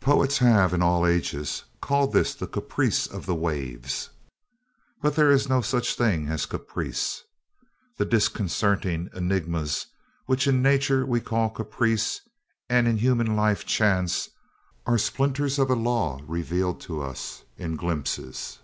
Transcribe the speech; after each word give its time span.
Poets 0.00 0.36
have, 0.36 0.74
in 0.74 0.82
all 0.82 1.06
ages, 1.06 1.64
called 1.80 2.12
this 2.12 2.34
the 2.34 2.46
caprice 2.46 3.06
of 3.06 3.24
the 3.24 3.34
waves. 3.34 4.10
But 5.00 5.16
there 5.16 5.30
is 5.30 5.48
no 5.48 5.62
such 5.62 5.94
thing 5.94 6.28
as 6.28 6.44
caprice. 6.44 7.22
The 7.96 8.04
disconcerting 8.04 9.08
enigmas 9.16 9.86
which 10.26 10.46
in 10.46 10.60
nature 10.60 11.06
we 11.06 11.22
call 11.22 11.48
caprice, 11.48 12.20
and 12.68 12.86
in 12.86 12.98
human 12.98 13.34
life 13.34 13.64
chance, 13.64 14.28
are 14.84 14.98
splinters 14.98 15.58
of 15.58 15.70
a 15.70 15.74
law 15.74 16.20
revealed 16.26 16.82
to 16.82 17.00
us 17.00 17.44
in 17.56 17.76
glimpses. 17.76 18.58